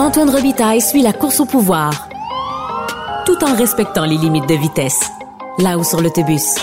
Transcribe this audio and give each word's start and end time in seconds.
Antoine 0.00 0.30
Robitaille 0.30 0.80
suit 0.80 1.02
la 1.02 1.12
course 1.12 1.40
au 1.40 1.44
pouvoir, 1.44 2.08
tout 3.26 3.44
en 3.44 3.54
respectant 3.54 4.06
les 4.06 4.16
limites 4.16 4.48
de 4.48 4.54
vitesse. 4.54 4.98
Là-haut 5.58 5.84
sur 5.84 6.00
l'autobus. 6.00 6.54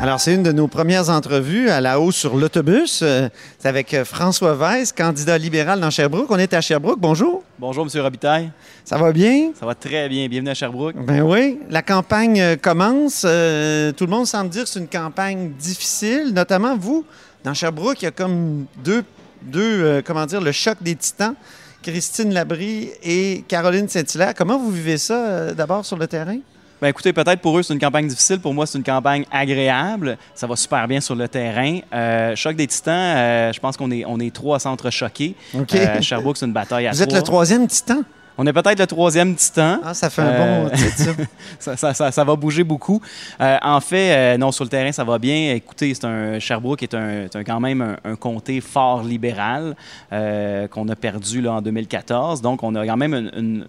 Alors, 0.00 0.18
c'est 0.18 0.34
une 0.34 0.42
de 0.42 0.50
nos 0.50 0.66
premières 0.66 1.10
entrevues 1.10 1.70
à 1.70 1.80
la 1.80 2.00
hausse 2.00 2.16
sur 2.16 2.36
l'autobus. 2.36 3.02
Euh, 3.02 3.28
c'est 3.56 3.68
avec 3.68 3.94
euh, 3.94 4.04
François 4.04 4.56
Weiss, 4.56 4.90
candidat 4.90 5.38
libéral 5.38 5.78
dans 5.78 5.90
Sherbrooke. 5.90 6.26
On 6.30 6.40
est 6.40 6.52
à 6.54 6.60
Sherbrooke. 6.60 6.98
Bonjour. 6.98 7.44
Bonjour, 7.60 7.86
M. 7.86 8.02
Robitaille. 8.02 8.50
Ça 8.84 8.98
va 8.98 9.12
bien? 9.12 9.52
Ça 9.54 9.64
va 9.64 9.76
très 9.76 10.08
bien. 10.08 10.26
Bienvenue 10.26 10.50
à 10.50 10.54
Sherbrooke. 10.54 10.96
Ben 11.06 11.22
oui. 11.22 11.60
La 11.70 11.82
campagne 11.82 12.40
euh, 12.40 12.56
commence. 12.56 13.20
tout 13.20 13.26
le 13.26 14.10
monde 14.10 14.26
semble 14.26 14.50
dire 14.50 14.64
que 14.64 14.68
c'est 14.68 14.80
une 14.80 14.88
campagne 14.88 15.52
difficile, 15.52 16.32
notamment 16.34 16.76
vous. 16.76 17.04
Dans 17.44 17.54
Sherbrooke, 17.54 18.02
il 18.02 18.06
y 18.06 18.08
a 18.08 18.10
comme 18.10 18.66
deux, 18.82 19.04
deux 19.40 20.02
comment 20.04 20.26
dire, 20.26 20.40
le 20.40 20.50
choc 20.50 20.78
des 20.80 20.96
titans. 20.96 21.36
Christine 21.82 22.32
Labrie 22.32 22.90
et 23.02 23.44
Caroline 23.48 23.88
Saint-Hilaire. 23.88 24.34
Comment 24.34 24.58
vous 24.58 24.70
vivez 24.70 24.98
ça 24.98 25.52
d'abord 25.52 25.84
sur 25.84 25.98
le 25.98 26.06
terrain? 26.06 26.38
Ben 26.82 26.88
écoutez, 26.88 27.12
peut-être 27.12 27.40
pour 27.40 27.56
eux, 27.56 27.62
c'est 27.62 27.74
une 27.74 27.78
campagne 27.78 28.08
difficile. 28.08 28.40
Pour 28.40 28.52
moi, 28.54 28.66
c'est 28.66 28.76
une 28.76 28.82
campagne 28.82 29.24
agréable. 29.30 30.18
Ça 30.34 30.48
va 30.48 30.56
super 30.56 30.88
bien 30.88 31.00
sur 31.00 31.14
le 31.14 31.28
terrain. 31.28 31.78
Euh, 31.94 32.34
choc 32.34 32.56
des 32.56 32.66
titans, 32.66 33.16
euh, 33.16 33.52
je 33.52 33.60
pense 33.60 33.76
qu'on 33.76 33.92
est, 33.92 34.04
on 34.04 34.18
est 34.18 34.34
trois 34.34 34.56
à 34.56 34.58
s'entrechoquer. 34.58 35.36
OK. 35.54 35.76
Euh, 35.76 36.00
Sherbrooke, 36.00 36.38
c'est 36.38 36.46
une 36.46 36.52
bataille 36.52 36.88
à 36.88 36.90
Vous 36.90 37.00
êtes 37.00 37.12
le 37.12 37.22
troisième 37.22 37.68
titan? 37.68 38.00
On 38.38 38.46
est 38.46 38.52
peut-être 38.52 38.78
le 38.78 38.86
troisième 38.86 39.34
titan. 39.34 39.80
Ah, 39.84 39.94
ça 39.94 40.10
fait 40.10 40.22
un 40.22 40.64
bon 40.64 40.70
titre, 40.70 41.14
ça. 41.58 42.10
ça, 42.10 42.24
va 42.24 42.36
bouger 42.36 42.64
beaucoup. 42.64 43.00
en 43.40 43.80
fait, 43.80 44.38
non, 44.38 44.52
sur 44.52 44.64
le 44.64 44.70
terrain, 44.70 44.92
ça 44.92 45.04
va 45.04 45.18
bien. 45.18 45.54
Écoutez, 45.54 45.92
c'est 45.94 46.06
un 46.06 46.38
Sherbrooke 46.38 46.82
est, 46.82 46.94
un, 46.94 47.26
quand 47.46 47.60
même 47.60 47.96
un, 48.04 48.16
comté 48.16 48.60
fort 48.60 49.02
libéral 49.02 49.76
qu'on 50.10 50.88
a 50.88 50.96
perdu 50.96 51.42
là, 51.42 51.54
en 51.54 51.62
2014. 51.62 52.40
Donc, 52.40 52.62
on 52.62 52.74
a 52.74 52.86
quand 52.86 52.96
même 52.96 53.14
une 53.14 53.66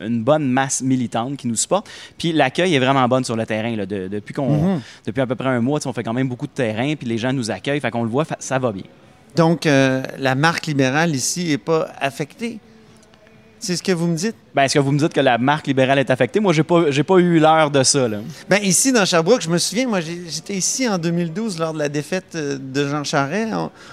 une 0.00 0.22
bonne 0.22 0.48
masse 0.48 0.82
militante 0.82 1.36
qui 1.36 1.46
nous 1.46 1.56
supporte. 1.56 1.88
Puis 2.18 2.32
l'accueil 2.32 2.74
est 2.74 2.78
vraiment 2.78 3.06
bon 3.06 3.24
sur 3.24 3.36
le 3.36 3.46
terrain. 3.46 3.76
Là. 3.76 3.86
depuis, 3.86 4.34
qu'on, 4.34 4.74
mhm. 4.74 4.80
depuis 5.06 5.20
à 5.20 5.26
peu 5.26 5.34
près 5.34 5.48
un 5.48 5.60
mois, 5.60 5.80
on 5.84 5.92
fait 5.92 6.02
quand 6.02 6.12
même 6.12 6.28
beaucoup 6.28 6.46
de 6.46 6.52
terrain, 6.52 6.94
puis 6.96 7.06
les 7.06 7.18
gens 7.18 7.32
nous 7.32 7.50
accueillent, 7.50 7.80
fait 7.80 7.90
qu'on 7.90 8.02
le 8.02 8.08
voit, 8.08 8.24
ça 8.38 8.58
va 8.58 8.72
bien. 8.72 8.84
Donc, 9.36 9.66
euh, 9.66 10.02
la 10.18 10.34
marque 10.34 10.66
libérale 10.66 11.14
ici 11.14 11.48
n'est 11.48 11.58
pas 11.58 11.88
affectée? 12.00 12.58
C'est 13.60 13.76
ce 13.76 13.82
que 13.82 13.92
vous 13.92 14.06
me 14.06 14.16
dites? 14.16 14.36
Ben, 14.54 14.64
est-ce 14.64 14.74
que 14.74 14.78
vous 14.80 14.90
me 14.90 14.98
dites 14.98 15.12
que 15.12 15.20
la 15.20 15.38
marque 15.38 15.66
libérale 15.66 15.98
est 15.98 16.10
affectée? 16.10 16.40
Moi, 16.40 16.52
j'ai 16.52 16.62
pas, 16.62 16.82
pas 17.06 17.18
eu 17.18 17.38
l'heure 17.38 17.70
de 17.70 17.82
ça. 17.82 18.08
Là. 18.08 18.18
Ben, 18.48 18.58
ici, 18.62 18.92
dans 18.92 19.04
Sherbrooke, 19.04 19.42
je 19.42 19.48
me 19.48 19.58
souviens, 19.58 19.86
moi, 19.86 20.00
j'étais 20.00 20.54
ici 20.54 20.88
en 20.88 20.98
2012 20.98 21.58
lors 21.58 21.72
de 21.72 21.78
la 21.78 21.88
défaite 21.88 22.34
euh, 22.34 22.58
de 22.60 22.88
Jean 22.88 23.04
Charest. 23.04 23.52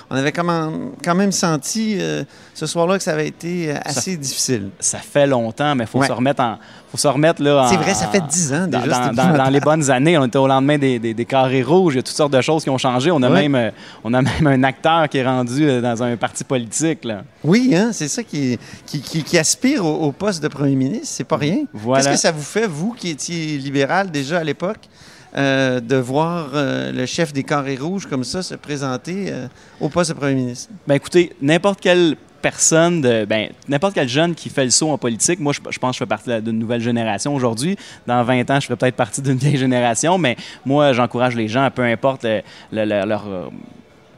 On, 0.09 0.16
avait 0.16 0.31
quand 0.31 1.16
même 1.16 1.31
senti 1.31 1.97
euh, 2.00 2.23
ce 2.53 2.66
soir-là 2.66 2.97
que 2.97 3.03
ça 3.03 3.11
avait 3.11 3.28
été 3.28 3.72
assez 3.83 4.17
difficile. 4.17 4.69
Ça 4.80 4.97
fait 4.97 5.28
longtemps, 5.28 5.75
mais 5.75 5.83
il 5.83 5.88
faut 5.88 6.03
se 6.03 6.11
remettre 6.11 6.41
en, 6.41 6.58
faut 6.89 6.97
se 6.97 7.08
remettre 7.08 7.41
là. 7.41 7.67
C'est 7.69 7.75
vrai, 7.75 7.94
ça 7.94 8.08
fait 8.08 8.23
dix 8.28 8.53
ans 8.53 8.67
déjà. 8.67 9.11
Dans, 9.11 9.50
les 9.50 9.59
bonnes 9.59 9.89
années, 9.91 10.17
on 10.17 10.25
était 10.25 10.38
au 10.38 10.47
lendemain 10.47 10.78
des, 10.78 11.00
des, 11.00 11.25
carrés 11.25 11.63
rouges. 11.63 11.95
Il 11.95 11.97
y 11.97 12.00
a 12.00 12.03
toutes 12.03 12.16
sortes 12.16 12.31
de 12.31 12.41
choses 12.41 12.63
qui 12.63 12.69
ont 12.69 12.78
changé. 12.78 13.11
On 13.11 13.22
a, 13.23 13.30
même, 13.30 13.55
euh, 13.55 13.72
on 14.03 14.13
a 14.13 14.22
même 14.22 14.47
un 14.47 14.63
acteur 14.63 15.09
qui 15.09 15.17
est 15.17 15.25
rendu 15.25 15.67
euh, 15.67 15.81
dans 15.81 16.02
un 16.02 16.16
parti 16.16 16.44
politique. 16.44 17.03
Là. 17.03 17.23
Oui, 17.44 17.73
hein, 17.75 17.89
c'est 17.91 18.08
ça 18.08 18.23
qui, 18.23 18.58
qui, 18.85 19.02
qui, 19.02 19.38
aspire 19.38 19.85
au, 19.85 20.11
poste 20.11 20.41
de 20.41 20.47
premier 20.50 20.76
ministre. 20.76 21.08
C'est 21.09 21.23
pas 21.23 21.38
rien. 21.38 21.66
Qu'est-ce 21.95 22.09
que 22.09 22.17
ça 22.17 22.31
vous 22.31 22.42
fait, 22.42 22.67
vous 22.67 22.94
qui 22.94 23.09
étiez 23.09 23.58
libéral 23.58 24.12
déjà 24.12 24.40
à 24.40 24.44
l'époque? 24.44 24.90
Euh, 25.36 25.81
de 25.81 25.98
voir 25.98 26.52
le 26.53 27.06
chef 27.06 27.34
des 27.34 27.44
carrés 27.44 27.76
rouges 27.76 28.08
comme 28.08 28.23
ça 28.23 28.42
se 28.42 28.56
présenter 28.56 29.31
au 29.80 29.90
poste 29.90 30.12
de 30.12 30.16
premier 30.16 30.36
ministre? 30.36 30.70
Bien, 30.88 30.95
écoutez, 30.95 31.34
n'importe 31.42 31.80
quel 31.81 32.16
personne, 32.42 33.02
de, 33.02 33.25
ben, 33.25 33.50
n'importe 33.68 33.94
quel 33.94 34.08
jeune 34.08 34.34
qui 34.34 34.50
fait 34.50 34.64
le 34.64 34.70
saut 34.70 34.90
en 34.90 34.98
politique, 34.98 35.40
moi, 35.40 35.53
je, 35.53 35.80
pense 35.80 35.92
que 35.92 35.94
je 35.94 35.98
fais 36.00 36.06
partie 36.06 36.42
d'une 36.42 36.58
nouvelle 36.58 36.81
génération 36.81 37.36
aujourd'hui. 37.36 37.78
Dans 38.06 38.24
20 38.24 38.50
ans, 38.50 38.59
je 38.59 38.68
fais 38.68 38.75
peut-être 38.75 38.96
partie 38.96 39.22
d'une 39.22 39.38
vieille 39.44 39.57
génération, 39.57 40.18
mais 40.18 40.38
moi, 40.66 40.94
j'encourage 40.94 41.36
les 41.36 41.47
gens, 41.47 41.69
peu 41.74 41.84
importe 41.84 42.25
leur, 42.72 43.52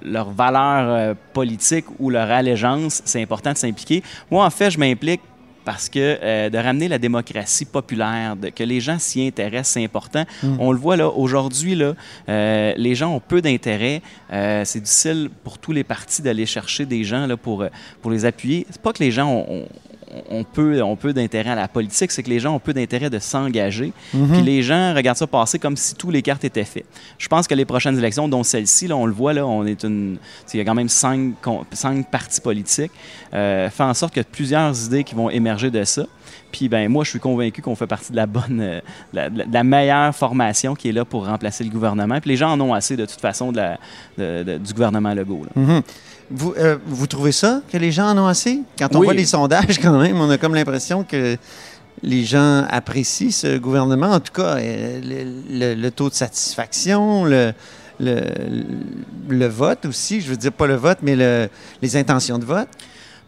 leur 0.01 0.31
valeur 0.31 0.89
euh, 0.89 1.13
politique 1.33 1.85
ou 1.99 2.09
leur 2.09 2.29
allégeance, 2.29 3.01
c'est 3.05 3.21
important 3.21 3.53
de 3.53 3.57
s'impliquer. 3.57 4.03
Moi, 4.29 4.45
en 4.45 4.49
fait, 4.49 4.71
je 4.71 4.79
m'implique 4.79 5.21
parce 5.65 5.89
que 5.89 6.17
euh, 6.21 6.49
de 6.49 6.57
ramener 6.57 6.87
la 6.87 6.97
démocratie 6.97 7.65
populaire, 7.65 8.35
de, 8.35 8.49
que 8.49 8.63
les 8.63 8.79
gens 8.79 8.99
s'y 8.99 9.25
intéressent, 9.25 9.73
c'est 9.73 9.83
important. 9.83 10.25
Mm. 10.43 10.55
On 10.59 10.71
le 10.71 10.77
voit 10.77 10.97
là, 10.97 11.09
aujourd'hui, 11.09 11.75
là, 11.75 11.93
euh, 12.27 12.73
les 12.77 12.95
gens 12.95 13.13
ont 13.13 13.19
peu 13.19 13.41
d'intérêt. 13.41 14.01
Euh, 14.31 14.63
c'est 14.65 14.79
difficile 14.79 15.29
pour 15.43 15.57
tous 15.57 15.71
les 15.71 15.83
partis 15.83 16.21
d'aller 16.21 16.45
chercher 16.45 16.85
des 16.85 17.03
gens 17.03 17.27
là, 17.27 17.37
pour, 17.37 17.65
pour 18.01 18.11
les 18.11 18.25
appuyer. 18.25 18.65
C'est 18.69 18.81
pas 18.81 18.93
que 18.93 19.03
les 19.03 19.11
gens 19.11 19.29
ont 19.31 19.67
on 20.29 20.43
peut, 20.43 20.81
on 20.81 20.95
peut 20.95 21.13
d'intérêt 21.13 21.51
à 21.51 21.55
la 21.55 21.67
politique, 21.67 22.11
c'est 22.11 22.23
que 22.23 22.29
les 22.29 22.39
gens 22.39 22.55
ont 22.55 22.59
peu 22.59 22.73
d'intérêt 22.73 23.09
de 23.09 23.19
s'engager. 23.19 23.93
Mhm. 24.13 24.31
Puis 24.31 24.41
les 24.41 24.63
gens 24.63 24.93
regardent 24.93 25.17
ça 25.17 25.27
passer 25.27 25.59
comme 25.59 25.77
si 25.77 25.95
tous 25.95 26.11
les 26.11 26.21
cartes 26.21 26.43
étaient 26.43 26.63
faites. 26.63 26.85
Je 27.17 27.27
pense 27.27 27.47
que 27.47 27.55
les 27.55 27.65
prochaines 27.65 27.97
élections, 27.97 28.27
dont 28.27 28.43
celle-ci, 28.43 28.87
là, 28.87 28.95
on 28.95 29.05
le 29.05 29.13
voit, 29.13 29.33
là, 29.33 29.45
on 29.45 29.65
est 29.65 29.83
une, 29.83 30.17
il 30.53 30.57
y 30.57 30.61
a 30.61 30.65
quand 30.65 30.75
même 30.75 30.89
cinq, 30.89 31.33
cinq 31.71 32.09
partis 32.09 32.41
politiques, 32.41 32.91
euh, 33.33 33.69
fait 33.69 33.83
en 33.83 33.93
sorte 33.93 34.17
a 34.17 34.23
plusieurs 34.23 34.85
idées 34.85 35.03
qui 35.03 35.15
vont 35.15 35.29
émerger 35.29 35.69
de 35.69 35.83
ça. 35.83 36.05
Puis 36.51 36.67
ben 36.67 36.89
moi, 36.89 37.03
je 37.03 37.11
suis 37.11 37.19
convaincu 37.19 37.61
qu'on 37.61 37.75
fait 37.75 37.87
partie 37.87 38.11
de 38.11 38.15
la 38.15 38.25
bonne, 38.25 38.59
euh, 38.61 38.79
la, 39.13 39.63
meilleure 39.63 40.15
formation 40.15 40.73
qui 40.73 40.89
est 40.89 40.91
là 40.91 41.05
pour 41.05 41.27
remplacer 41.27 41.63
le 41.63 41.69
gouvernement. 41.69 42.19
Puis 42.19 42.31
les 42.31 42.37
gens 42.37 42.51
en 42.51 42.61
ont 42.61 42.73
assez 42.73 42.95
de 42.97 43.05
toute 43.05 43.21
façon 43.21 43.51
de 43.51 43.57
la, 43.57 44.57
du 44.57 44.73
gouvernement 44.73 45.13
Legault. 45.13 45.45
Mhm. 45.55 45.81
Vous, 46.31 46.53
euh, 46.57 46.77
vous 46.85 47.07
trouvez 47.07 47.31
ça, 47.31 47.61
que 47.71 47.77
les 47.77 47.91
gens 47.91 48.09
en 48.09 48.17
ont 48.17 48.27
assez? 48.27 48.61
Quand 48.77 48.95
on 48.95 49.01
voit 49.01 49.13
les 49.13 49.25
sondages, 49.25 49.79
quand 49.81 49.97
même, 49.97 50.19
on 50.19 50.29
a 50.29 50.37
comme 50.37 50.53
l'impression 50.53 51.03
que 51.03 51.37
les 52.03 52.23
gens 52.23 52.65
apprécient 52.69 53.31
ce 53.31 53.57
gouvernement. 53.57 54.11
En 54.11 54.19
tout 54.19 54.33
cas, 54.33 54.57
euh, 54.57 55.75
le, 55.75 55.89
taux 55.89 56.09
de 56.09 56.13
satisfaction, 56.13 57.25
le, 57.25 57.53
le, 57.99 59.47
vote 59.47 59.85
aussi, 59.85 60.21
je 60.21 60.29
veux 60.29 60.37
dire 60.37 60.53
pas 60.53 60.67
le 60.67 60.75
vote, 60.75 60.99
mais 61.01 61.15
les 61.81 61.97
intentions 61.97 62.37
de 62.37 62.45
vote. 62.45 62.69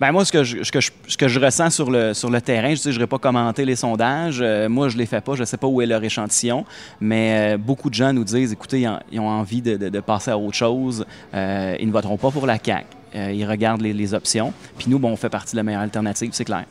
Ben 0.01 0.11
moi, 0.11 0.25
ce 0.25 0.31
que 0.31 0.43
je, 0.43 0.63
ce 0.63 0.71
que 0.71 0.81
je, 0.81 0.89
ce 1.07 1.15
que 1.15 1.27
je 1.27 1.39
ressens 1.39 1.69
sur 1.69 1.91
le, 1.91 2.15
sur 2.15 2.31
le 2.31 2.41
terrain, 2.41 2.73
je 2.73 2.89
ne 2.89 2.97
vais 2.97 3.05
pas 3.05 3.19
commenter 3.19 3.65
les 3.65 3.75
sondages. 3.75 4.39
Euh, 4.41 4.67
moi, 4.67 4.89
je 4.89 4.95
ne 4.95 4.99
les 5.01 5.05
fais 5.05 5.21
pas. 5.21 5.35
Je 5.35 5.41
ne 5.41 5.45
sais 5.45 5.57
pas 5.57 5.67
où 5.67 5.79
est 5.79 5.85
leur 5.85 6.03
échantillon. 6.03 6.65
Mais 6.99 7.53
euh, 7.53 7.57
beaucoup 7.59 7.87
de 7.87 7.93
gens 7.93 8.11
nous 8.11 8.23
disent, 8.23 8.51
écoutez, 8.51 8.87
ils, 9.11 9.19
ont 9.19 9.29
envie 9.29 9.61
de, 9.61 9.77
de, 9.77 9.99
passer 9.99 10.31
à 10.31 10.39
autre 10.39 10.55
chose. 10.55 11.05
Euh, 11.35 11.75
ils 11.79 11.85
ne 11.85 11.91
voteront 11.91 12.17
pas 12.17 12.31
pour 12.31 12.47
la 12.47 12.57
CAQ. 12.57 12.87
ils 13.13 13.45
regardent 13.45 13.81
les, 13.81 13.93
les 13.93 14.15
options. 14.15 14.53
Puis 14.75 14.87
nous, 14.89 14.97
bon, 14.97 15.11
on 15.11 15.15
fait 15.15 15.29
partie 15.29 15.51
de 15.51 15.57
la 15.57 15.63
meilleure 15.63 15.81
alternative, 15.81 16.31
c'est 16.33 16.45
clair. 16.45 16.65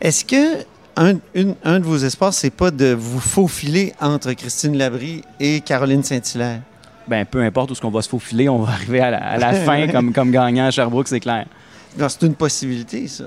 Est-ce 0.00 0.24
que 0.24 0.64
un, 0.96 1.16
un, 1.64 1.80
de 1.80 1.84
vos 1.84 1.96
espoirs, 1.96 2.32
c'est 2.32 2.50
pas 2.50 2.70
de 2.70 2.94
vous 2.94 3.18
faufiler 3.18 3.94
entre 4.00 4.32
Christine 4.34 4.78
Labrie 4.78 5.22
et 5.40 5.60
Caroline 5.60 6.04
Saint-Hilaire? 6.04 6.60
Ben, 7.08 7.26
peu 7.26 7.42
importe 7.42 7.72
où 7.72 7.74
ce 7.74 7.80
qu'on 7.80 7.90
va 7.90 8.02
se 8.02 8.08
faufiler, 8.08 8.48
on 8.48 8.58
va 8.58 8.74
arriver 8.74 9.00
à 9.00 9.10
la, 9.10 9.18
à 9.18 9.38
la 9.38 9.52
fin 9.64 9.88
comme, 9.88 10.12
comme 10.12 10.30
gagnant 10.30 10.66
à 10.66 10.70
Sherbrooke, 10.70 11.08
c'est 11.08 11.18
clair. 11.18 11.46
C'est 11.96 12.22
une 12.22 12.34
possibilité, 12.34 13.08
ça. 13.08 13.24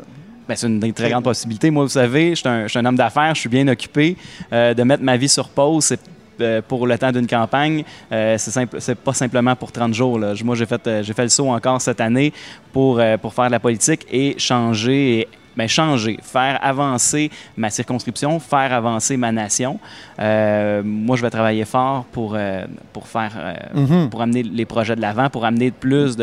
Bien, 0.48 0.56
c'est 0.58 0.68
une 0.68 0.94
très 0.94 1.10
grande 1.10 1.24
possibilité. 1.24 1.72
Moi, 1.72 1.84
vous 1.84 1.90
savez, 1.90 2.36
je 2.36 2.68
suis 2.68 2.80
un, 2.80 2.86
homme 2.86 2.98
d'affaires, 2.98 3.34
je 3.34 3.42
suis 3.42 3.50
bien 3.50 3.68
occupé. 3.68 4.18
Euh, 4.52 4.74
de 4.74 4.84
mettre 4.84 5.04
ma 5.04 5.16
vie 5.16 5.30
sur 5.30 5.48
pause, 5.48 5.86
c'est 5.86 6.00
euh, 6.42 6.62
pour 6.68 6.86
le 6.86 6.98
temps 6.98 7.12
d'une 7.12 7.28
campagne, 7.28 7.86
euh, 8.12 8.38
c'est 8.38 8.96
pas 8.96 9.14
simplement 9.14 9.56
pour 9.56 9.72
30 9.72 9.94
jours. 9.94 10.20
Moi, 10.44 10.56
j'ai 10.56 10.66
fait, 10.66 10.86
le 10.86 11.28
saut 11.30 11.50
encore 11.50 11.80
cette 11.80 12.02
année 12.02 12.34
pour, 12.74 13.02
pour 13.22 13.34
faire 13.34 13.46
de 13.46 13.52
la 13.52 13.60
politique 13.60 14.06
et 14.12 14.36
changer 14.38 15.20
et 15.20 15.28
mais 15.56 15.68
changer, 15.68 16.20
faire 16.22 16.60
avancer 16.62 17.30
ma 17.58 17.70
circonscription, 17.70 18.40
faire 18.40 18.74
avancer 18.74 19.18
ma 19.18 19.32
nation. 19.32 19.80
Euh, 20.20 20.82
moi, 20.84 21.16
je 21.16 21.22
vais 21.22 21.30
travailler 21.30 21.66
fort 21.66 22.06
pour, 22.12 22.34
euh, 22.36 22.66
pour 22.92 23.08
faire, 23.08 23.34
euh, 23.38 23.80
mhm. 23.80 24.10
pour 24.10 24.22
amener 24.22 24.44
les 24.44 24.66
projets 24.66 24.96
de 24.96 25.02
l'avant, 25.02 25.30
pour 25.30 25.46
amener 25.46 25.72
plus 25.72 26.18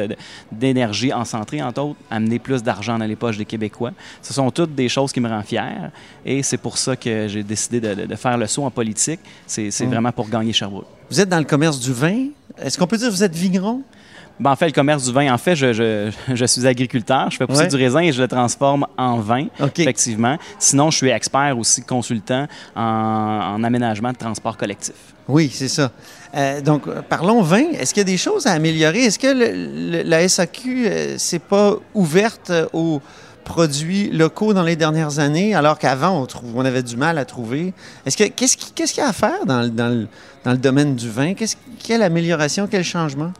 d'énergie 0.53 1.13
en 1.13 1.25
centré, 1.25 1.63
entre 1.63 1.83
autres, 1.83 2.01
amener 2.11 2.39
plus 2.39 2.63
d'argent 2.63 2.99
dans 2.99 3.07
les 3.07 3.17
poches 3.17 3.39
des 3.39 3.45
Québécois. 3.45 3.93
Ce 4.23 4.33
sont 4.33 4.51
toutes 4.51 4.75
des 4.75 4.89
choses 4.89 5.13
qui 5.13 5.21
me 5.21 5.29
rendent 5.29 5.45
fier 5.45 5.91
et 6.25 6.43
c'est 6.43 6.59
pour 6.59 6.79
ça 6.79 6.97
que 6.97 7.29
j'ai 7.29 7.43
décidé 7.43 7.81
de, 7.81 8.15
faire 8.17 8.37
le 8.37 8.47
saut 8.47 8.65
en 8.65 8.71
politique. 8.71 9.21
C'est 9.47 9.71
mhm. 9.81 9.89
vraiment 9.89 10.13
pour 10.13 10.29
gagner 10.29 10.53
Sherbrooke. 10.53 10.87
Vous 11.11 11.21
êtes 11.21 11.29
dans 11.29 11.39
le 11.39 11.45
commerce 11.45 11.81
du 11.81 11.93
vin. 11.93 12.29
Est-ce 12.59 12.79
qu'on 12.79 12.87
peut 12.87 12.97
dire 12.97 13.09
que 13.09 13.13
vous 13.13 13.25
êtes 13.25 13.35
vigneron? 13.35 13.83
Ben, 14.41 14.53
en 14.53 14.57
fait, 14.57 14.67
le 14.67 14.73
commerce 14.73 15.05
du 15.05 15.13
vin, 15.13 15.33
en 15.33 15.37
fait, 15.37 15.55
je, 15.55 15.75
je, 15.75 16.11
je 16.35 16.45
suis 16.47 16.67
agriculteur. 16.67 17.31
Je 17.31 17.37
fais 17.37 17.47
pousser 17.47 17.67
du 17.67 17.77
raisin 17.77 18.01
et 18.01 18.11
je 18.11 18.23
le 18.23 18.29
transforme 18.29 18.87
en 18.97 19.19
vin, 19.19 19.47
effectivement. 19.77 20.39
Sinon, 20.59 20.91
je 20.91 20.97
suis 20.97 21.11
expert 21.11 21.57
aussi, 21.59 21.83
consultant 21.83 22.47
en, 22.75 22.83
en 23.55 23.63
aménagement 23.63 24.13
de 24.13 24.17
transport 24.17 24.57
collectif. 24.57 24.95
Oui, 25.29 25.51
c'est 25.53 25.69
ça. 25.69 25.93
Euh, 26.35 26.63
donc, 26.63 26.89
parlons 27.09 27.43
vin. 27.43 27.71
Est-ce 27.79 27.93
qu'il 27.93 28.01
y 28.01 28.07
a 28.09 28.13
des 28.13 28.17
choses 28.17 28.47
à 28.47 28.53
améliorer? 28.53 29.05
Est-ce 29.05 29.19
que 29.19 30.03
la 30.05 30.29
SAQ 30.29 30.87
euh, 30.87 31.19
s'est 31.19 31.39
pas 31.39 31.77
ouverte 31.95 32.51
aux 32.73 33.03
produits 33.45 34.11
locaux 34.11 34.55
dans 34.55 34.63
les 34.63 34.77
dernières 34.77 35.19
années, 35.19 35.55
alors 35.55 35.79
qu'avant, 35.79 36.23
on, 36.23 36.27
on, 36.57 36.65
avait 36.65 36.83
du 36.83 36.97
mal 36.97 37.19
à 37.19 37.27
trouver? 37.27 37.75
Est-ce 38.07 38.17
que, 38.17 38.25
qu'est-ce, 38.25 38.57
qu'il 38.57 38.99
y 38.99 39.01
a 39.01 39.09
à 39.09 39.13
faire 39.13 39.45
dans, 39.45 39.69
dans, 39.69 39.89
le, 39.89 40.09
dans 40.45 40.53
le 40.53 40.59
domaine 40.59 40.95
du 40.95 41.11
vin? 41.11 41.35
Quelle 41.83 42.03
amélioration, 42.03 42.69
quel 42.71 42.85
changement? 42.85 43.33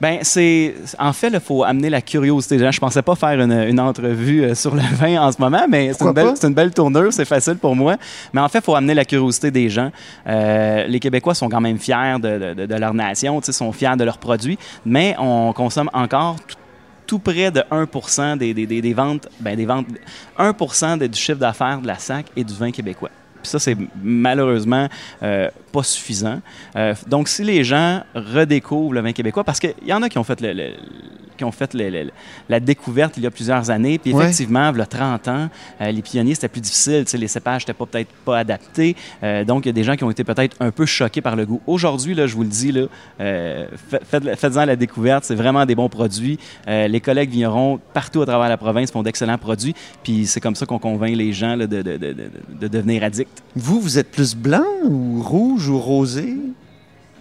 Ben 0.00 0.18
c'est 0.22 0.74
en 0.98 1.12
fait 1.12 1.28
il 1.28 1.40
faut 1.40 1.64
amener 1.64 1.90
la 1.90 2.00
curiosité 2.00 2.56
des 2.56 2.64
gens. 2.64 2.70
Je 2.70 2.80
pensais 2.80 3.02
pas 3.02 3.16
faire 3.16 3.40
une, 3.40 3.80
entrevue 3.80 4.44
euh, 4.44 4.54
sur 4.54 4.74
le 4.74 4.82
vin 4.94 5.20
en 5.20 5.32
ce 5.32 5.40
moment, 5.40 5.66
mais 5.68 5.92
c'est 5.92 6.04
une, 6.04 6.12
belle, 6.12 6.34
une 6.42 6.54
belle 6.54 6.72
tournure, 6.72 7.12
c'est 7.12 7.24
facile 7.24 7.56
pour 7.56 7.74
moi. 7.74 7.96
Mais 8.32 8.40
en 8.40 8.48
fait, 8.48 8.58
il 8.58 8.64
faut 8.64 8.74
amener 8.74 8.94
la 8.94 9.04
curiosité 9.04 9.50
des 9.50 9.68
gens. 9.68 9.90
Euh, 10.26 10.86
les 10.86 11.00
Québécois 11.00 11.34
sont 11.34 11.48
quand 11.48 11.60
même 11.60 11.78
fiers 11.78 12.16
de, 12.20 12.54
de, 12.54 12.66
de 12.66 12.74
leur 12.74 12.94
nation, 12.94 13.40
sont 13.42 13.72
fiers 13.72 13.96
de 13.96 14.04
leurs 14.04 14.18
produits, 14.18 14.58
mais 14.84 15.16
on 15.18 15.52
consomme 15.52 15.90
encore 15.92 16.36
tout, 17.06 17.18
près 17.18 17.50
de 17.50 17.62
1 17.70 18.36
des, 18.36 18.54
des, 18.54 18.66
des, 18.66 18.94
ventes, 18.94 19.28
ben 19.40 19.56
des 19.56 19.64
ventes, 19.64 19.86
1% 20.38 21.08
du 21.08 21.18
chiffre 21.18 21.38
d'affaires 21.38 21.80
de 21.80 21.86
la 21.86 21.98
SAC 21.98 22.26
et 22.36 22.44
du 22.44 22.54
vin 22.54 22.70
québécois. 22.70 23.10
Puis 23.42 23.50
ça, 23.50 23.58
c'est 23.58 23.76
malheureusement 24.02 24.88
euh, 25.22 25.48
pas 25.72 25.82
suffisant. 25.82 26.40
Euh, 26.76 26.94
donc, 27.06 27.28
si 27.28 27.44
les 27.44 27.64
gens 27.64 28.02
redécouvrent 28.14 28.92
le 28.92 29.00
vin 29.00 29.12
québécois, 29.12 29.44
parce 29.44 29.60
qu'il 29.60 29.74
y 29.84 29.92
en 29.92 30.02
a 30.02 30.08
qui 30.08 30.18
ont 30.18 30.24
fait 30.24 30.40
le, 30.40 30.74
qui 31.38 31.44
ont 31.44 31.52
fait 31.52 31.74
la 32.48 32.60
découverte 32.60 33.16
il 33.16 33.22
y 33.22 33.26
a 33.26 33.30
plusieurs 33.30 33.70
années. 33.70 33.98
Puis 33.98 34.10
effectivement, 34.10 34.70
il 34.72 34.78
y 34.78 34.82
a 34.82 34.86
30 34.86 35.28
ans, 35.28 35.48
euh, 35.80 35.90
les 35.90 36.02
pionniers, 36.02 36.34
c'était 36.34 36.48
plus 36.48 36.60
difficile. 36.60 37.04
Les 37.14 37.28
cépages 37.28 37.62
n'étaient 37.66 37.72
peut-être 37.72 38.10
pas 38.24 38.38
adaptés. 38.38 38.94
donc, 39.46 39.64
il 39.64 39.68
y 39.68 39.70
a 39.70 39.72
des 39.72 39.84
gens 39.84 39.96
qui 39.96 40.04
ont 40.04 40.10
été 40.10 40.24
peut-être 40.24 40.56
un 40.60 40.70
peu 40.70 40.86
choqués 40.86 41.20
par 41.20 41.36
le 41.36 41.46
goût. 41.46 41.60
Aujourd'hui, 41.66 42.14
là, 42.14 42.26
je 42.26 42.34
vous 42.34 42.42
le 42.42 42.48
dis, 42.48 42.72
là, 42.72 42.86
faites-en 44.10 44.64
la 44.64 44.76
découverte. 44.76 45.24
C'est 45.24 45.34
vraiment 45.34 45.64
des 45.64 45.74
bons 45.74 45.88
produits. 45.88 46.38
les 46.66 47.00
collègues 47.00 47.30
vignerons 47.30 47.80
partout 47.94 48.22
à 48.22 48.26
travers 48.26 48.48
la 48.48 48.56
province 48.56 48.90
font 48.90 49.02
d'excellents 49.02 49.38
produits. 49.38 49.74
Puis 50.02 50.26
c'est 50.26 50.40
comme 50.40 50.54
ça 50.54 50.66
qu'on 50.66 50.78
convainc 50.78 51.16
les 51.16 51.32
gens 51.32 51.56
de, 51.56 51.66
de, 51.66 51.82
de, 51.82 52.14
de 52.60 52.68
devenir 52.68 53.04
addicts. 53.04 53.42
Vous, 53.56 53.80
vous 53.80 53.98
êtes 53.98 54.10
plus 54.10 54.34
blanc 54.34 54.64
ou 54.84 55.22
rouge 55.22 55.68
ou 55.68 55.78
rosé? 55.78 56.36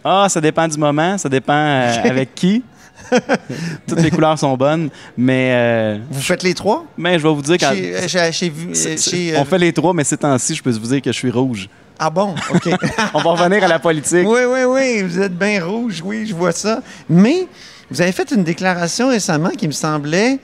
Ah, 0.04 0.28
ça 0.30 0.40
dépend 0.40 0.68
du 0.68 0.78
moment, 0.78 1.18
ça 1.18 1.30
dépend 1.30 1.54
euh, 1.54 1.94
avec 2.04 2.34
qui. 2.36 2.64
Toutes 3.88 4.02
les 4.02 4.12
couleurs 4.12 4.38
sont 4.38 4.56
bonnes, 4.58 4.90
mais... 5.18 5.52
Euh, 5.54 5.98
vous 6.10 6.22
faites 6.22 6.44
les 6.44 6.54
trois? 6.54 6.86
Mais 6.98 7.18
je 7.20 7.28
vais 7.28 7.34
vous 7.34 7.42
dire... 7.42 7.58
Quand, 7.60 7.74
euh, 7.74 9.38
on 9.38 9.46
fait 9.46 9.58
les 9.58 9.74
trois, 9.74 9.94
mais 9.94 10.04
ces 10.04 10.18
temps-ci, 10.18 10.56
je 10.56 10.64
peux 10.64 10.72
vous 10.72 10.88
dire 10.88 11.02
que 11.02 11.12
je 11.12 11.18
suis 11.18 11.32
rouge. 11.32 11.70
Ah 12.00 12.10
bon? 12.10 12.36
OK. 12.54 12.70
on 13.14 13.22
va 13.22 13.32
revenir 13.32 13.64
à 13.64 13.68
la 13.68 13.80
politique. 13.80 14.28
Oui, 14.28 14.42
oui, 14.48 14.64
oui. 14.68 15.02
Vous 15.04 15.20
êtes 15.20 15.38
bien 15.38 15.64
rouge, 15.64 16.02
oui, 16.04 16.26
je 16.28 16.36
vois 16.36 16.52
ça. 16.52 16.82
Mais 17.10 17.48
vous 17.90 18.02
avez 18.02 18.12
fait 18.12 18.32
une 18.32 18.44
déclaration 18.44 19.10
récemment 19.10 19.50
qui 19.50 19.68
me 19.68 19.74
semblait 19.74 20.40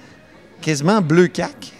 quasiment 0.62 1.02
bleu 1.02 1.28
cac. 1.28 1.74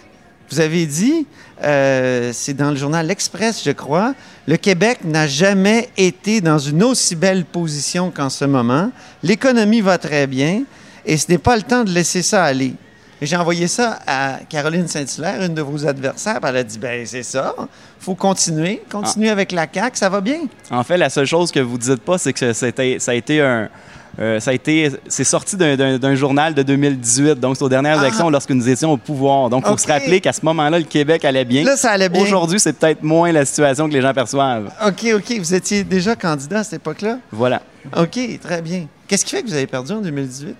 Vous 0.50 0.60
avez 0.60 0.86
dit 0.86 1.26
euh, 1.62 2.30
c'est 2.32 2.54
dans 2.54 2.70
le 2.70 2.76
journal 2.76 3.06
L'Express, 3.06 3.62
je 3.64 3.70
crois. 3.70 4.14
Le 4.46 4.56
Québec 4.56 4.98
n'a 5.04 5.26
jamais 5.26 5.88
été 5.96 6.40
dans 6.40 6.58
une 6.58 6.82
aussi 6.82 7.16
belle 7.16 7.44
position 7.44 8.10
qu'en 8.10 8.28
ce 8.28 8.44
moment. 8.44 8.90
L'économie 9.22 9.80
va 9.80 9.98
très 9.98 10.26
bien 10.26 10.64
et 11.06 11.16
ce 11.16 11.30
n'est 11.30 11.38
pas 11.38 11.56
le 11.56 11.62
temps 11.62 11.84
de 11.84 11.90
laisser 11.90 12.22
ça 12.22 12.44
aller. 12.44 12.74
J'ai 13.22 13.36
envoyé 13.36 13.68
ça 13.68 14.00
à 14.06 14.40
Caroline 14.48 14.86
Saint-Hilaire, 14.86 15.42
une 15.42 15.54
de 15.54 15.62
vos 15.62 15.86
adversaires. 15.86 16.40
Elle 16.42 16.56
a 16.56 16.64
dit 16.64 16.78
ben 16.78 17.06
c'est 17.06 17.22
ça, 17.22 17.54
faut 17.98 18.14
continuer, 18.14 18.82
continuer 18.90 19.30
avec 19.30 19.52
la 19.52 19.66
CAQ, 19.72 19.96
ça 19.96 20.08
va 20.08 20.20
bien. 20.20 20.40
En 20.70 20.84
fait, 20.84 20.98
la 20.98 21.08
seule 21.08 21.26
chose 21.26 21.50
que 21.50 21.60
vous 21.60 21.78
dites 21.78 22.02
pas, 22.02 22.18
c'est 22.18 22.32
que 22.32 22.52
ça 22.52 22.66
a 22.66 23.14
été 23.14 23.40
un, 23.40 23.70
euh, 24.18 24.40
ça 24.40 24.50
a 24.50 24.54
été, 24.54 24.90
c'est 25.08 25.24
sorti 25.24 25.56
d'un 25.56 26.14
journal 26.14 26.54
de 26.54 26.62
2018, 26.62 27.40
donc 27.40 27.56
c'est 27.56 27.64
aux 27.64 27.68
dernières 27.68 27.98
ah. 27.98 28.02
élections 28.02 28.30
lorsque 28.30 28.50
nous 28.50 28.68
étions 28.68 28.92
au 28.92 28.96
pouvoir. 28.96 29.50
Donc, 29.50 29.64
il 29.66 29.70
faut 29.70 29.78
se 29.78 29.86
rappeler 29.86 30.20
qu'à 30.20 30.32
ce 30.32 30.44
moment-là, 30.44 30.78
le 30.78 30.84
Québec 30.84 31.24
allait 31.24 31.44
bien. 31.44 31.64
Là, 31.64 31.76
ça 31.76 31.90
allait 31.90 32.08
bien. 32.08 32.22
Aujourd'hui, 32.22 32.60
c'est 32.60 32.72
peut-être 32.72 33.02
moins 33.02 33.32
la 33.32 33.44
situation 33.44 33.88
que 33.88 33.94
les 33.94 34.00
gens 34.02 34.14
perçoivent. 34.14 34.70
OK, 34.86 35.06
OK. 35.14 35.38
Vous 35.38 35.54
étiez 35.54 35.84
déjà 35.84 36.14
candidat 36.16 36.60
à 36.60 36.64
cette 36.64 36.74
époque-là? 36.74 37.18
Voilà. 37.32 37.62
OK, 37.96 38.18
très 38.40 38.62
bien. 38.62 38.86
Qu'est-ce 39.06 39.24
qui 39.24 39.32
fait 39.32 39.42
que 39.42 39.48
vous 39.48 39.54
avez 39.54 39.66
perdu 39.66 39.92
en 39.92 40.00
2018? 40.00 40.54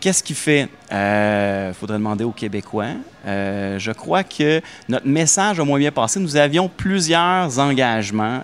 Qu'est-ce 0.00 0.22
qui 0.22 0.32
fait? 0.32 0.66
Il 0.90 0.96
euh, 0.96 1.74
faudrait 1.74 1.98
demander 1.98 2.24
aux 2.24 2.32
Québécois. 2.32 2.86
Euh, 3.26 3.78
je 3.78 3.92
crois 3.92 4.24
que 4.24 4.62
notre 4.88 5.06
message 5.06 5.60
a 5.60 5.64
moins 5.64 5.78
bien 5.78 5.90
passé. 5.92 6.18
Nous 6.18 6.36
avions 6.36 6.70
plusieurs 6.74 7.58
engagements, 7.58 8.42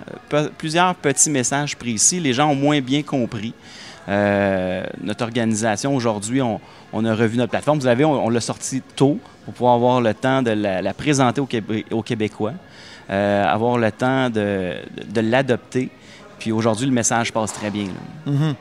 plusieurs 0.59 0.95
petits 0.95 1.31
messages 1.31 1.75
précis. 1.75 2.21
Les 2.21 2.35
gens 2.35 2.51
ont 2.51 2.55
moins 2.55 2.83
bien 2.83 3.03
compris. 3.03 3.55
Euh, 4.09 4.85
notre 5.03 5.25
organisation, 5.25 5.95
aujourd'hui, 5.95 6.41
on, 6.43 7.05
a 7.05 7.15
revu 7.15 7.37
notre 7.37 7.51
plateforme. 7.51 7.79
Vous 7.79 7.85
savez, 7.87 8.05
on, 8.05 8.29
l'a 8.29 8.41
sorti 8.41 8.83
tôt 8.95 9.19
pour 9.45 9.55
pouvoir 9.55 9.75
avoir 9.75 10.01
le 10.01 10.15
temps 10.15 10.43
de 10.43 10.51
la, 10.51 10.95
présenter 10.95 11.41
aux, 11.91 12.03
Québécois, 12.03 12.55
euh, 13.11 13.45
avoir 13.45 13.79
le 13.79 13.91
temps 13.91 14.31
de, 14.31 14.77
l'adopter. 15.17 15.91
Puis 16.39 16.53
aujourd'hui, 16.53 16.87
le 16.87 16.93
message 16.93 17.33
passe 17.33 17.53
très 17.53 17.71
bien. 17.71 17.89
Mm-hmm. 18.27 18.55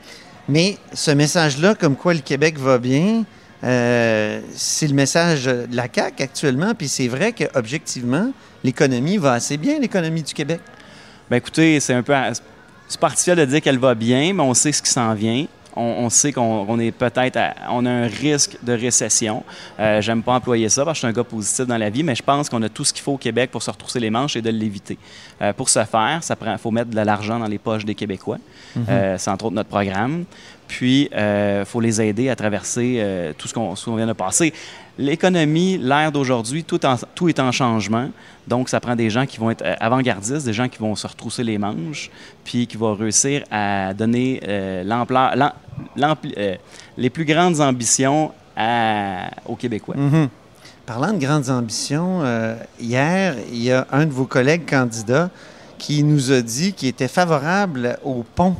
Mais 0.49 0.77
ce 0.93 1.11
message-là, 1.11 1.75
comme 1.75 1.95
quoi 1.95 2.13
le 2.13 2.21
Québec 2.21 2.57
va 2.57 2.77
bien, 2.77 3.23
euh, 3.63 4.41
c'est 4.53 4.87
le 4.87 4.93
message 4.93 5.45
de 5.45 5.75
la 5.75 5.87
CAQ 5.93 6.23
actuellement. 6.23 6.73
Puis 6.75 6.87
c'est 6.87 7.07
vrai 7.07 7.33
qu'objectivement, 7.33 8.31
l'économie 8.63 9.17
va 9.17 9.33
assez 9.33 9.57
bien, 9.57 9.79
l'économie 9.79 10.23
du 10.23 10.33
Québec. 10.33 10.61
Bien, 11.29 11.37
écoutez, 11.37 11.79
c'est 11.79 11.93
un 11.93 12.03
peu 12.03 12.13
c'est 12.87 13.03
artificiel 13.03 13.37
de 13.37 13.45
dire 13.45 13.61
qu'elle 13.61 13.79
va 13.79 13.95
bien, 13.95 14.33
mais 14.33 14.43
on 14.43 14.53
sait 14.53 14.71
ce 14.71 14.81
qui 14.81 14.89
s'en 14.89 15.13
vient. 15.13 15.45
On, 15.77 16.09
sait 16.09 16.31
qu'on 16.31 16.79
est 16.79 16.93
peut-être, 16.93 17.37
on 17.69 17.85
a 17.85 17.89
un 17.89 18.07
risque 18.07 18.57
de 18.63 18.71
récession. 18.71 19.43
Euh, 19.77 19.99
J'aime 19.99 20.23
pas 20.23 20.31
employer 20.31 20.69
ça 20.69 20.85
parce 20.85 20.93
que 20.93 21.05
je 21.05 21.07
suis 21.07 21.07
un 21.07 21.21
gars 21.21 21.27
positif 21.27 21.65
dans 21.65 21.77
la 21.77 21.89
vie, 21.89 22.01
mais 22.01 22.15
je 22.15 22.23
pense 22.23 22.47
qu'on 22.47 22.61
a 22.61 22.69
tout 22.69 22.85
ce 22.85 22.93
qu'il 22.93 23.03
faut 23.03 23.11
au 23.13 23.17
Québec 23.17 23.51
pour 23.51 23.61
se 23.61 23.69
retrousser 23.69 23.99
les 23.99 24.09
manches 24.09 24.37
et 24.37 24.41
de 24.41 24.49
l'éviter. 24.49 24.97
Euh, 25.41 25.51
pour 25.51 25.67
ce 25.67 25.83
faire, 25.83 26.19
ça 26.21 26.37
prend, 26.37 26.57
faut 26.57 26.71
mettre 26.71 26.91
de 26.91 27.01
l'argent 27.01 27.39
dans 27.39 27.47
les 27.47 27.57
poches 27.57 27.83
des 27.83 27.93
Québécois. 27.93 28.37
Mm-hmm. 28.37 28.81
euh, 28.89 29.17
c'est 29.17 29.29
entre 29.29 29.45
autres 29.45 29.55
notre 29.55 29.67
programme. 29.67 30.23
Puis, 30.65 31.09
il 31.11 31.17
euh, 31.17 31.65
faut 31.65 31.81
les 31.81 32.01
aider 32.01 32.29
à 32.29 32.37
traverser 32.37 33.33
tout 33.37 33.49
ce 33.49 33.53
qu'on 33.53 33.95
vient 33.97 34.07
de 34.07 34.13
passer. 34.13 34.53
L'économie, 34.97 35.77
l'ère 35.77 36.11
d'aujourd'hui, 36.11 36.63
tout, 36.63 36.79
est 36.85 37.39
en 37.39 37.51
changement. 37.51 38.09
Donc, 38.47 38.69
ça 38.69 38.79
prend 38.79 38.95
des 38.95 39.09
gens 39.09 39.25
qui 39.25 39.37
vont 39.37 39.51
être 39.51 39.63
euh, 39.63 39.75
avant-gardistes, 39.79 40.45
des 40.45 40.53
gens 40.53 40.69
qui 40.69 40.79
vont 40.79 40.95
se 40.95 41.05
retrousser 41.05 41.43
les 41.43 41.57
manches, 41.57 42.09
puis 42.43 42.67
qui 42.67 42.77
vont 42.77 42.93
réussir 42.93 43.43
à 43.51 43.93
donner 43.93 44.39
l'ampleur, 44.85 45.35
les 46.97 47.09
plus 47.09 47.25
grandes 47.25 47.59
ambitions 47.59 48.31
aux 49.45 49.55
Québécois. 49.55 49.95
Mm-hmm. 49.95 50.29
Parlant 50.85 51.13
de 51.13 51.17
grandes 51.17 51.49
ambitions, 51.49 52.21
hier, 52.79 53.35
il 53.51 53.63
y 53.63 53.71
a 53.71 53.87
un 53.91 54.05
de 54.05 54.11
vos 54.11 54.25
collègues 54.25 54.69
candidats 54.69 55.29
qui 55.77 56.03
nous 56.03 56.31
a 56.31 56.41
dit 56.41 56.73
qu'il 56.73 56.87
était 56.89 57.07
favorable 57.07 57.97
au 58.03 58.23
pont 58.23 58.55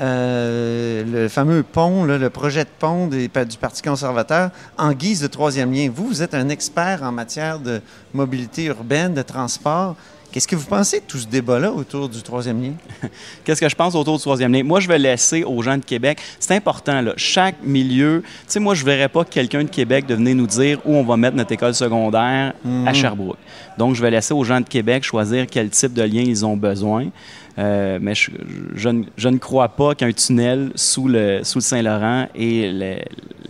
euh, 0.00 0.83
le 1.04 1.28
fameux 1.28 1.62
pont, 1.62 2.04
le 2.04 2.30
projet 2.30 2.64
de 2.64 2.70
pont 2.78 3.06
du 3.06 3.28
Parti 3.28 3.82
conservateur, 3.82 4.50
en 4.78 4.92
guise 4.92 5.20
de 5.20 5.26
troisième 5.26 5.72
lien. 5.72 5.90
Vous, 5.94 6.06
vous 6.06 6.22
êtes 6.22 6.34
un 6.34 6.48
expert 6.48 7.02
en 7.02 7.12
matière 7.12 7.58
de 7.58 7.80
mobilité 8.12 8.64
urbaine, 8.64 9.14
de 9.14 9.22
transport. 9.22 9.96
Qu'est-ce 10.34 10.48
que 10.48 10.56
vous 10.56 10.66
pensez 10.66 10.98
de 10.98 11.04
tout 11.04 11.18
ce 11.18 11.28
débat-là 11.28 11.70
autour 11.70 12.08
du 12.08 12.20
troisième 12.20 12.60
lien? 12.60 12.72
Qu'est-ce 13.44 13.60
que 13.60 13.68
je 13.68 13.76
pense 13.76 13.94
autour 13.94 14.16
du 14.16 14.22
troisième 14.22 14.52
lien? 14.52 14.64
Moi, 14.64 14.80
je 14.80 14.88
vais 14.88 14.98
laisser 14.98 15.44
aux 15.44 15.62
gens 15.62 15.78
de 15.78 15.84
Québec. 15.84 16.18
C'est 16.40 16.56
important, 16.56 17.00
là. 17.00 17.12
Chaque 17.16 17.62
milieu. 17.62 18.20
Tu 18.24 18.30
sais, 18.48 18.58
moi, 18.58 18.74
je 18.74 18.80
ne 18.80 18.86
verrais 18.86 19.08
pas 19.08 19.24
quelqu'un 19.24 19.62
de 19.62 19.68
Québec 19.68 20.06
de 20.06 20.16
venir 20.16 20.34
nous 20.34 20.48
dire 20.48 20.80
où 20.84 20.96
on 20.96 21.04
va 21.04 21.16
mettre 21.16 21.36
notre 21.36 21.52
école 21.52 21.72
secondaire 21.72 22.52
à 22.64 22.68
mhm. 22.68 22.94
Sherbrooke. 22.94 23.38
Donc, 23.78 23.94
je 23.94 24.02
vais 24.02 24.10
laisser 24.10 24.34
aux 24.34 24.42
gens 24.42 24.60
de 24.60 24.66
Québec 24.68 25.04
choisir 25.04 25.46
quel 25.46 25.70
type 25.70 25.92
de 25.92 26.02
lien 26.02 26.24
ils 26.26 26.44
ont 26.44 26.56
besoin. 26.56 27.10
Euh, 27.56 28.00
mais 28.02 28.16
je, 28.16 28.32
je, 28.74 29.28
ne, 29.28 29.38
crois 29.38 29.68
pas 29.68 29.94
qu'un 29.94 30.10
tunnel 30.10 30.72
sous 30.74 31.06
le, 31.06 31.44
sous 31.44 31.58
le 31.58 31.62
Saint-Laurent 31.62 32.26
et 32.34 32.98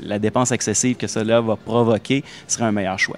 la 0.01 0.19
dépense 0.19 0.53
excessive 0.53 0.97
que 0.97 1.07
cela 1.07 1.41
va 1.41 1.57
provoquer 1.57 2.23
serait 2.47 2.65
un 2.65 2.73
meilleur 2.73 2.99
choix. 2.99 3.17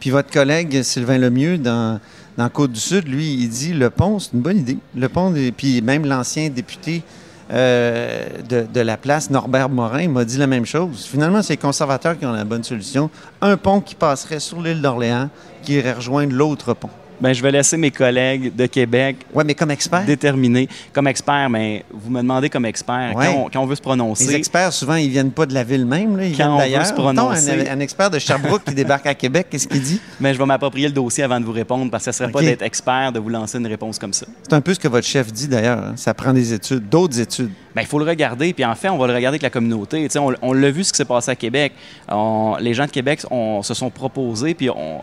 Puis 0.00 0.10
votre 0.10 0.30
collègue 0.30 0.82
Sylvain 0.82 1.18
Lemieux, 1.18 1.58
dans, 1.58 2.00
dans 2.36 2.48
Côte-du-Sud, 2.48 3.08
lui, 3.08 3.34
il 3.34 3.48
dit 3.48 3.72
le 3.72 3.90
pont, 3.90 4.18
c'est 4.18 4.32
une 4.32 4.40
bonne 4.40 4.58
idée. 4.58 4.78
Le 4.96 5.08
pont, 5.08 5.34
et 5.34 5.52
puis 5.52 5.82
même 5.82 6.06
l'ancien 6.06 6.48
député 6.50 7.02
euh, 7.50 8.28
de, 8.48 8.66
de, 8.72 8.80
la 8.80 8.96
place, 8.96 9.30
Norbert 9.30 9.68
Morin, 9.68 10.08
m'a 10.08 10.24
dit 10.24 10.36
la 10.36 10.46
même 10.46 10.66
chose. 10.66 11.06
Finalement, 11.10 11.42
c'est 11.42 11.54
les 11.54 11.58
conservateurs 11.58 12.18
qui 12.18 12.26
ont 12.26 12.32
la 12.32 12.44
bonne 12.44 12.64
solution. 12.64 13.10
Un 13.40 13.56
pont 13.56 13.80
qui 13.80 13.94
passerait 13.94 14.40
sur 14.40 14.60
l'île 14.60 14.82
d'Orléans, 14.82 15.30
qui 15.62 15.74
irait 15.74 15.94
rejoindre 15.94 16.34
l'autre 16.34 16.74
pont. 16.74 16.90
Ben, 17.20 17.32
je 17.32 17.42
vais 17.42 17.50
laisser 17.50 17.76
mes 17.76 17.90
collègues 17.90 18.54
de 18.54 18.66
Québec. 18.66 19.16
Ouais, 19.34 19.44
mais 19.44 19.54
comme 19.54 19.70
expert? 19.70 20.04
Déterminer. 20.04 20.68
Comme 20.92 21.06
expert, 21.08 21.50
mais 21.50 21.84
vous 21.90 22.10
me 22.10 22.20
demandez 22.20 22.48
comme 22.48 22.64
expert. 22.64 23.12
Quand, 23.52 23.62
on, 23.62 23.66
veut 23.66 23.74
se 23.74 23.82
prononcer. 23.82 24.26
Les 24.26 24.34
experts, 24.36 24.72
souvent, 24.72 24.94
ils 24.94 25.10
viennent 25.10 25.32
pas 25.32 25.46
de 25.46 25.54
la 25.54 25.64
ville 25.64 25.84
même. 25.84 26.16
Là, 26.16 26.24
ils 26.24 26.36
quand 26.36 26.56
viennent 26.56 26.58
d'ailleurs. 26.58 26.98
Un, 26.98 27.76
un, 27.76 27.80
expert 27.80 28.10
de 28.10 28.18
Sherbrooke 28.18 28.64
qui 28.64 28.74
débarque 28.74 29.06
à 29.06 29.14
Québec, 29.14 29.48
qu'est-ce 29.50 29.66
qu'il 29.66 29.82
dit? 29.82 30.00
Mais 30.20 30.32
je 30.32 30.38
vais 30.38 30.46
m'approprier 30.46 30.88
le 30.88 30.94
dossier 30.94 31.24
avant 31.24 31.40
de 31.40 31.44
vous 31.44 31.52
répondre 31.52 31.90
parce 31.90 32.04
que 32.04 32.12
ce 32.12 32.22
ne 32.22 32.28
serait 32.28 32.32
pas 32.32 32.42
d'être 32.42 32.62
expert 32.62 33.12
de 33.12 33.18
vous 33.18 33.28
lancer 33.28 33.58
une 33.58 33.66
réponse 33.66 33.98
comme 33.98 34.12
ça. 34.12 34.26
C'est 34.42 34.54
un 34.54 34.60
peu 34.60 34.74
ce 34.74 34.80
que 34.80 34.88
votre 34.88 35.06
chef 35.06 35.32
dit 35.32 35.48
d'ailleurs. 35.48 35.78
Hein. 35.78 35.92
Ça 35.96 36.14
prend 36.14 36.32
des 36.32 36.52
études, 36.52 36.88
d'autres 36.88 37.18
études. 37.18 37.50
Bien, 37.74 37.82
il 37.82 37.86
faut 37.86 37.98
le 37.98 38.04
regarder. 38.04 38.52
Puis 38.52 38.64
en 38.64 38.74
fait, 38.74 38.88
on 38.88 38.98
va 38.98 39.06
le 39.06 39.14
regarder 39.14 39.34
avec 39.34 39.42
la 39.42 39.50
communauté. 39.50 40.08
on, 40.16 40.34
on 40.42 40.52
l'a 40.52 40.70
vu 40.70 40.84
ce 40.84 40.92
qui 40.92 40.96
s'est 40.96 41.04
passé 41.04 41.30
à 41.30 41.36
Québec. 41.36 41.72
les 42.60 42.74
gens 42.74 42.86
de 42.86 42.90
Québec 42.90 43.20
se 43.20 43.74
sont 43.74 43.90
proposés, 43.90 44.54
puis 44.54 44.70
on, 44.70 45.00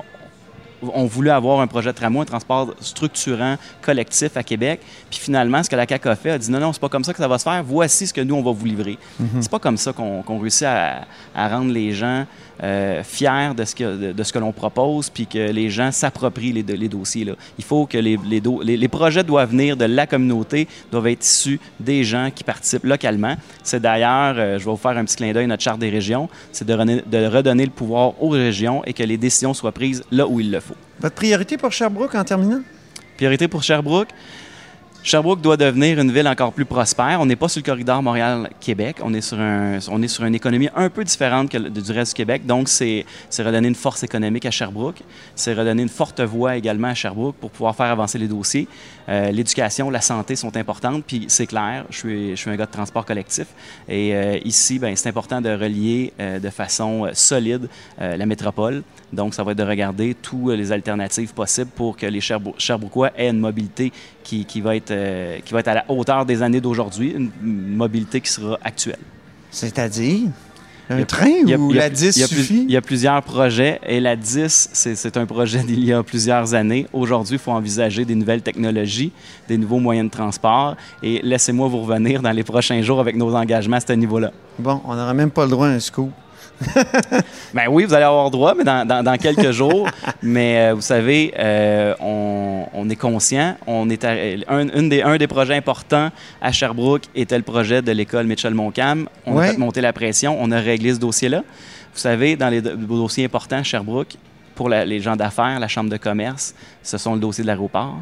ont 0.81 1.05
voulu 1.05 1.29
avoir 1.29 1.59
un 1.59 1.67
projet 1.67 1.91
de 1.91 1.97
tramway, 1.97 2.21
un 2.21 2.25
transport 2.25 2.73
structurant, 2.79 3.57
collectif 3.81 4.37
à 4.37 4.43
Québec. 4.43 4.81
Puis 5.09 5.19
finalement, 5.19 5.63
ce 5.63 5.69
que 5.69 5.75
la 5.75 5.87
CAQ 5.87 6.09
a 6.09 6.15
fait, 6.15 6.31
a 6.31 6.37
dit 6.37 6.51
non, 6.51 6.59
non, 6.59 6.73
c'est 6.73 6.81
pas 6.81 6.89
comme 6.89 7.03
ça 7.03 7.13
que 7.13 7.19
ça 7.19 7.27
va 7.27 7.37
se 7.37 7.43
faire. 7.43 7.63
Voici 7.63 8.07
ce 8.07 8.13
que 8.13 8.21
nous, 8.21 8.35
on 8.35 8.43
va 8.43 8.51
vous 8.51 8.65
livrer. 8.65 8.97
Mm-hmm. 9.21 9.41
C'est 9.41 9.51
pas 9.51 9.59
comme 9.59 9.77
ça 9.77 9.93
qu'on 9.93 10.39
réussit 10.39 10.67
à, 10.67 11.05
rendre 11.35 11.71
les 11.71 11.91
gens 11.91 12.25
euh, 12.63 13.03
fiers 13.03 13.51
de 13.55 13.65
ce 13.65 13.75
que, 13.75 14.13
de, 14.13 14.23
ce 14.23 14.31
que 14.31 14.39
l'on 14.39 14.51
propose, 14.51 15.09
puis 15.09 15.27
que 15.27 15.51
les 15.51 15.69
gens 15.69 15.91
s'approprient 15.91 16.53
les, 16.53 16.63
les, 16.63 16.89
dossiers. 16.89 17.25
Là. 17.25 17.33
Il 17.57 17.63
faut 17.63 17.85
que 17.85 17.97
les, 17.97 18.17
les, 18.25 18.41
les, 18.77 18.87
projets 18.87 19.23
doivent 19.23 19.51
venir 19.51 19.75
de 19.75 19.85
la 19.85 20.07
communauté, 20.07 20.67
doivent 20.91 21.07
être 21.07 21.25
issus 21.25 21.59
des 21.79 22.03
gens 22.03 22.29
qui 22.33 22.43
participent 22.43 22.85
localement. 22.85 23.35
C'est 23.63 23.81
d'ailleurs, 23.81 24.35
euh, 24.37 24.57
je 24.57 24.65
vais 24.65 24.71
vous 24.71 24.77
faire 24.77 24.97
un 24.97 25.03
petit 25.03 25.17
clin 25.17 25.33
d'œil, 25.33 25.47
notre 25.47 25.63
charte 25.63 25.79
des 25.79 25.89
régions, 25.89 26.29
c'est 26.51 26.65
de, 26.65 26.75
de 26.75 27.25
redonner 27.27 27.65
le 27.65 27.71
pouvoir 27.71 28.13
aux 28.21 28.29
régions 28.29 28.83
et 28.85 28.93
que 28.93 29.03
les 29.03 29.17
décisions 29.17 29.53
soient 29.53 29.71
prises 29.71 30.03
là 30.11 30.27
où 30.27 30.39
il 30.39 30.51
le 30.51 30.59
faut. 30.59 30.64
Votre 30.99 31.15
priorité 31.15 31.57
pour 31.57 31.71
Sherbrooke 31.71 32.15
en 32.15 32.23
terminant? 32.23 32.61
Priorité 33.17 33.47
pour 33.47 33.63
Sherbrooke? 33.63 34.09
Sherbrooke 35.05 35.39
doit 35.39 35.55
devenir 35.55 35.99
une 35.99 36.11
ville 36.11 36.27
encore 36.27 36.51
plus 36.51 36.65
prospère. 36.65 37.21
On 37.21 37.27
n'est 37.27 37.35
pas 37.35 37.47
sur 37.47 37.59
le 37.59 37.63
corridor 37.63 38.01
Montréal-Québec. 38.01 38.97
On, 39.03 39.13
est 39.13 39.21
sur 39.21 39.39
un, 39.39 39.77
on 39.91 40.01
est 40.01 40.07
sur 40.07 40.25
une 40.25 40.33
économie 40.33 40.67
un 40.75 40.89
peu 40.89 41.03
différente 41.03 41.47
que 41.47 41.59
du 41.59 41.91
reste 41.91 42.13
du 42.13 42.15
Québec. 42.15 42.47
Donc, 42.47 42.67
c'est 42.69 43.05
redonner 43.37 43.67
une 43.67 43.75
force 43.75 44.01
économique 44.01 44.47
à 44.47 44.51
Sherbrooke. 44.51 45.03
C'est 45.35 45.53
redonner 45.53 45.83
une 45.83 45.89
forte 45.89 46.21
voix 46.21 46.55
également 46.57 46.87
à 46.87 46.95
Sherbrooke 46.95 47.35
pour 47.35 47.51
pouvoir 47.51 47.75
faire 47.75 47.85
avancer 47.85 48.17
les 48.17 48.27
dossiers. 48.27 48.67
Euh, 49.07 49.29
l'éducation, 49.29 49.91
la 49.91 50.01
santé 50.01 50.35
sont 50.35 50.57
importantes. 50.57 51.03
Puis, 51.05 51.25
c'est 51.27 51.45
clair, 51.45 51.85
je 51.91 51.97
suis, 51.99 52.31
je 52.31 52.37
suis 52.37 52.49
un 52.49 52.55
gars 52.55 52.65
de 52.65 52.71
transport 52.71 53.05
collectif. 53.05 53.45
Et 53.87 54.15
euh, 54.15 54.39
ici, 54.43 54.79
ben, 54.79 54.95
c'est 54.95 55.09
important 55.09 55.39
de 55.39 55.51
relier 55.51 56.13
euh, 56.19 56.39
de 56.39 56.49
façon 56.49 57.07
solide 57.13 57.69
la 57.99 58.25
métropole. 58.25 58.81
Donc, 59.13 59.35
ça 59.35 59.43
va 59.43 59.51
être 59.51 59.59
de 59.59 59.63
regarder 59.63 60.15
toutes 60.15 60.53
les 60.53 60.71
alternatives 60.71 61.31
possibles 61.31 61.69
pour 61.75 61.95
que 61.95 62.07
les 62.07 62.21
Sherbrookeois 62.21 63.11
aient 63.15 63.29
une 63.29 63.39
mobilité 63.39 63.91
qui, 64.25 64.43
qui 64.43 64.59
va 64.59 64.75
être 64.75 64.91
euh, 64.91 65.39
qui 65.45 65.53
va 65.53 65.61
être 65.61 65.69
à 65.69 65.75
la 65.75 65.85
hauteur 65.87 66.25
des 66.25 66.41
années 66.41 66.59
d'aujourd'hui, 66.59 67.13
une 67.15 67.31
mobilité 67.75 68.19
qui 68.19 68.29
sera 68.29 68.57
actuelle. 68.63 68.99
C'est-à-dire? 69.51 70.29
Un 70.89 71.03
train 71.03 71.43
ou 71.57 71.71
la 71.71 71.89
10 71.89 72.11
suffit? 72.27 72.63
Il 72.67 72.71
y 72.71 72.77
a 72.77 72.81
plusieurs 72.81 73.21
projets 73.23 73.79
et 73.87 73.99
la 73.99 74.15
10, 74.15 74.69
c'est 74.73 75.17
un 75.17 75.25
projet 75.25 75.63
d'il 75.63 75.83
y 75.83 75.91
a 75.91 76.03
plusieurs 76.03 76.53
années. 76.53 76.85
Aujourd'hui, 76.93 77.37
il 77.37 77.39
faut 77.39 77.51
envisager 77.51 78.05
des 78.05 78.13
nouvelles 78.13 78.43
technologies, 78.43 79.11
des 79.47 79.57
nouveaux 79.57 79.79
moyens 79.79 80.07
de 80.07 80.11
transport 80.11 80.75
et 81.01 81.21
laissez-moi 81.23 81.67
vous 81.67 81.81
revenir 81.81 82.21
dans 82.21 82.31
les 82.31 82.43
prochains 82.43 82.81
jours 82.83 82.99
avec 82.99 83.15
nos 83.15 83.33
engagements 83.33 83.77
à 83.77 83.79
ce 83.79 83.93
niveau-là. 83.93 84.31
Bon, 84.59 84.79
on 84.85 84.95
n'aura 84.95 85.13
même 85.15 85.31
pas 85.31 85.45
le 85.45 85.51
droit 85.51 85.67
à 85.67 85.71
un 85.71 85.79
scoop. 85.79 86.11
Ben 87.53 87.67
oui, 87.69 87.85
vous 87.85 87.93
allez 87.93 88.05
avoir 88.05 88.29
droit, 88.31 88.53
mais 88.55 88.63
dans, 88.63 89.17
quelques 89.17 89.51
jours. 89.51 89.87
Mais 90.21 90.69
euh, 90.69 90.73
vous 90.73 90.81
savez, 90.81 91.33
euh, 91.37 91.93
on, 91.99 92.89
est 92.89 92.95
conscient. 92.95 93.55
On 93.67 93.89
est 93.89 94.05
un, 94.05 94.83
des, 94.87 95.01
un 95.01 95.17
des 95.17 95.27
projets 95.27 95.55
importants 95.55 96.09
à 96.41 96.51
Sherbrooke 96.51 97.03
était 97.15 97.37
le 97.37 97.43
projet 97.43 97.81
de 97.81 97.91
l'école 97.91 98.25
Mitchell-Montcalm. 98.27 99.07
On 99.25 99.37
a 99.37 99.47
fait 99.47 99.57
monter 99.57 99.81
la 99.81 99.93
pression. 99.93 100.37
On 100.39 100.51
a 100.51 100.59
réglé 100.59 100.93
ce 100.93 100.99
dossier-là. 100.99 101.39
Vous 101.93 101.99
savez, 101.99 102.35
dans 102.35 102.49
les 102.49 102.61
dossiers 102.61 103.25
importants 103.25 103.57
à 103.57 103.63
Sherbrooke, 103.63 104.15
pour 104.55 104.69
les 104.69 104.99
gens 105.01 105.15
d'affaires, 105.15 105.59
la 105.59 105.67
Chambre 105.67 105.89
de 105.89 105.97
commerce, 105.97 106.55
ce 106.81 106.97
sont 106.97 107.13
le 107.13 107.19
dossier 107.19 107.43
de 107.43 107.47
l'aéroport 107.47 107.97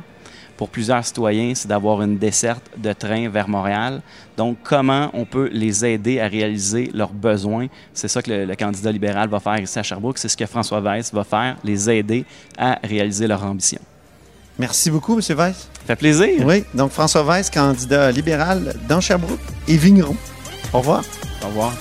pour 0.63 0.69
plusieurs 0.69 1.03
citoyens, 1.03 1.51
c'est 1.53 1.67
d'avoir 1.67 2.01
une 2.03 2.17
desserte 2.17 2.63
de 2.77 2.93
train 2.93 3.27
vers 3.27 3.49
Montréal. 3.49 4.01
Donc, 4.37 4.59
comment 4.63 5.09
on 5.11 5.25
peut 5.25 5.49
les 5.51 5.83
aider 5.83 6.21
à 6.21 6.27
réaliser 6.29 6.89
leurs 6.93 7.11
besoins? 7.11 7.67
C'est 7.93 8.07
ça 8.07 8.21
que 8.21 8.31
le, 8.31 8.55
candidat 8.55 8.89
libéral 8.89 9.27
va 9.27 9.41
faire 9.41 9.59
ici 9.59 9.77
à 9.77 9.83
Sherbrooke. 9.83 10.17
C'est 10.17 10.29
ce 10.29 10.37
que 10.37 10.45
François 10.45 10.79
Weiss 10.79 11.13
va 11.13 11.25
faire, 11.25 11.57
les 11.65 11.89
aider 11.89 12.23
à 12.57 12.79
réaliser 12.81 13.27
leur 13.27 13.43
ambition. 13.43 13.81
Merci 14.57 14.89
beaucoup, 14.89 15.19
M. 15.19 15.37
Weiss. 15.37 15.57
Ça 15.57 15.81
fait 15.85 15.95
plaisir. 15.97 16.45
Oui, 16.45 16.63
donc 16.73 16.91
François 16.91 17.23
Weiss, 17.23 17.49
candidat 17.49 18.09
libéral 18.13 18.73
dans 18.87 19.01
Sherbrooke 19.01 19.41
et 19.67 19.75
Vigneron. 19.75 20.15
Au 20.71 20.77
revoir. 20.77 21.03
Au 21.43 21.47
revoir. 21.47 21.73